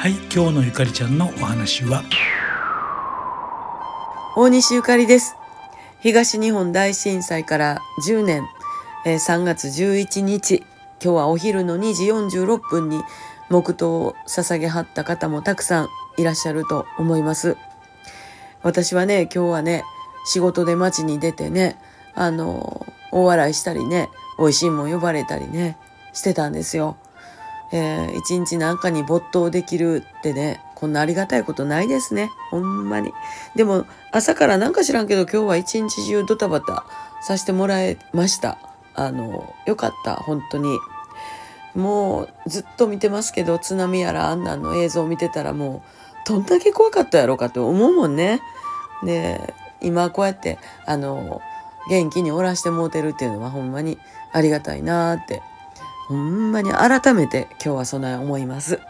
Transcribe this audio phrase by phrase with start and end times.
[0.00, 2.02] はい今日のゆかりちゃんのお話は？
[4.34, 5.36] 大西ゆかりです。
[6.00, 8.48] 東日本大震災から10年、
[9.04, 10.64] えー、3月11日。
[11.04, 13.02] 今日はお昼の2時46分に
[13.50, 17.58] 黙祷を捧げはった方もたくさんいらっしゃると思います。
[18.62, 19.84] 私はね今日はね
[20.24, 21.78] 仕事で街に出てね
[22.14, 25.76] あの大笑いしたりね美味しいもん呼ばれたりね
[26.14, 26.96] してたんですよ。
[27.72, 32.30] えー、一日なんかに没頭できるってね、こんなありがたいことないですね。
[32.50, 33.12] ほんまに。
[33.54, 36.84] でも、朝からなんか知らんけど、今日は一日中ドタバタ
[37.22, 38.58] させてもらいました。
[38.94, 40.78] あの、よかった、本当に。
[41.74, 45.82] もう、ずっと見てますけど、津波やらあんなんの映像を見てたらも
[46.26, 48.40] う、どんだけ怖かったやろうかと思うもんね。
[49.04, 51.40] で、今こうやって、あの、
[51.88, 53.98] 元気におらしてもうてるっていうのはほんまに
[54.32, 55.42] ありがたいなって
[56.10, 58.80] ほんまに改めて今日はそんな思います。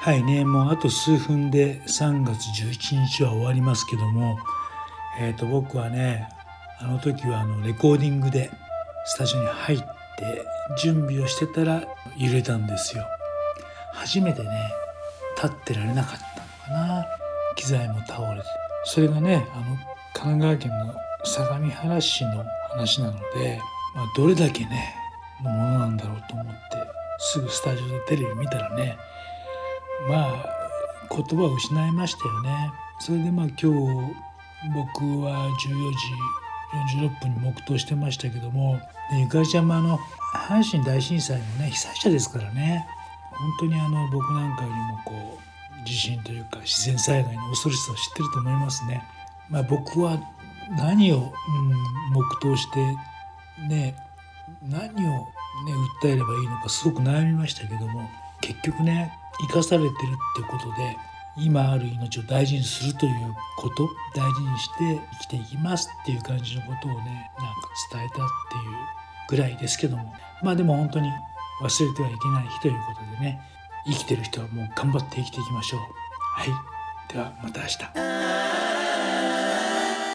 [0.00, 4.38] はいね、もうあと数分で3月11日は終わりますけども、
[5.20, 6.26] えっ、ー、と僕はね、
[6.80, 8.50] あの時はあのレコーディングで
[9.04, 9.84] スタジオに入って
[10.82, 11.84] 準備をしてたら
[12.16, 13.04] 揺れたんですよ。
[13.92, 14.48] 初めてね、
[15.36, 16.18] 立ってられなかっ
[16.66, 17.06] たのかな。
[17.56, 18.46] 機材も倒れて。
[18.84, 19.76] それがね、あの
[20.14, 23.60] 神奈川県の相模原市の話なので、
[23.94, 24.94] まあ、どれだけね
[25.42, 26.52] のものなんだろうと思って
[27.18, 28.96] すぐスタジオでテレビ見たらね
[30.08, 30.62] まあ
[31.10, 32.72] 言葉を失いましたよね。
[32.98, 33.68] それでまあ今日
[34.74, 38.80] 僕は14時46分に黙祷してましたけども
[39.12, 39.98] ゆかりちゃんもあの
[40.34, 42.86] 阪神大震災のね被災者ですからね
[43.30, 49.02] 本当にあの僕なんかよりもこう地震というか自然災害の恐ろしさを知ってると思いますね。
[49.50, 50.18] まあ、僕は
[50.78, 52.96] 何を、うん、黙祷して
[53.68, 53.96] ね
[54.62, 55.28] 何をね
[56.02, 58.08] 訴えればいいのかすごく悩みましたけども
[58.40, 59.12] 結局ね
[59.48, 59.92] 生かされてるっ
[60.36, 60.96] てことで
[61.36, 63.12] 今ある命を大事にするという
[63.56, 68.28] こと大事にして生きていきますっていう感じのことをねなんか伝えたっていう
[69.28, 70.12] ぐらいですけども。
[70.42, 71.08] まあでも本当に
[71.62, 73.40] 忘れてはいけない日ということでね
[73.86, 75.80] 生きてる人はもう頑張って生きていきましょう。
[75.80, 77.12] はい。
[77.12, 78.71] ではまた明日。